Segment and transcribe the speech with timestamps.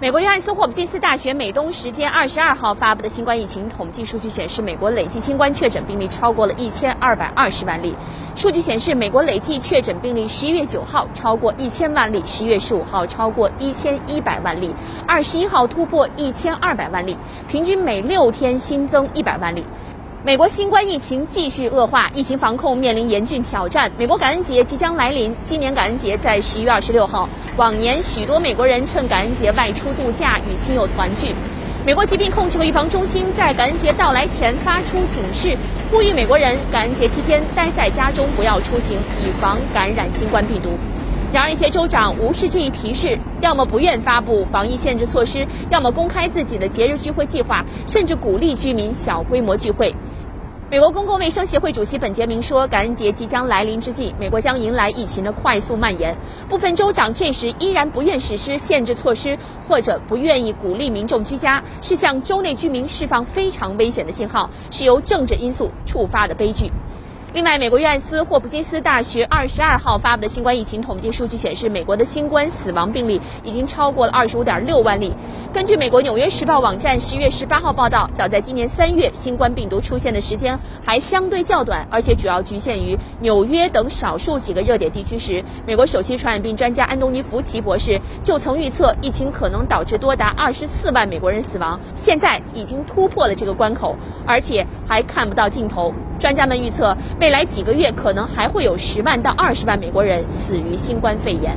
[0.00, 7.96] 美国约翰斯霍普金斯大学美东时间二十二号发布的新冠疫情统计数据显示，美国累计新冠确诊病例超过了一千二百二十万例。
[8.36, 14.72] 数据显示，美国累计确诊病例十一月九号超过一千万例，十一月十五号超过一千一百万例，
[15.04, 17.18] 二十一号突破一千二百万例，
[17.48, 19.64] 平均每六天新增一百万例。
[20.24, 23.88] 美国新冠疫情继续恶化，疫情防控面临严峻挑战。
[23.96, 27.28] 美国感恩节即将来临，今年感恩节在十一月二十六号。
[27.56, 31.32] 往年许多美国人趁感恩节外出度假，与亲友团聚。
[31.86, 35.56] 美国疾病控制和预防中心在感恩节到来前发出警示，
[35.88, 40.70] 呼吁美国人感恩节期间待在家中，不要出行，以防感染新冠病毒。
[41.30, 49.94] 然而，一些州长无视这一提示，要么不愿发布防疫限制措施，要么公开自己的节日聚会计划，甚至鼓励居民小规模聚会。
[50.70, 56.16] 美国公共卫生协会主席本杰明说：“感恩节即将来临之际，美国将迎来疫情的快速蔓延。
[56.48, 59.38] 部分州长这时依然不愿实施限制措施，
[59.68, 66.72] 或者不愿意鼓励民众居家，是向州内居民释放非常危险的信号，是由政治因素触发的悲剧。”
[67.38, 75.14] 另外，美国约翰斯霍普金斯大学二十二号发布的新冠疫情统计数据显示，美国的新冠死亡病例已经超过了二十五点六万例。
[75.52, 91.78] 根据美国《纽约时报》网站十月十八号报道，早在今年三月，新冠病毒出现的时间还相对较短，而且主要局限于纽约等少数几个热点地区时，美国首席传染病专家安东尼·福奇博士就曾预测，疫情可能导致多达二十四万美国人死亡。
[91.94, 93.94] 现在已经突破了这个关口，
[94.26, 95.94] 而且还看不到尽头。
[96.18, 101.54] 专家们预测，未未来几个月可能还会有十万到二十万美国人死于新冠肺炎。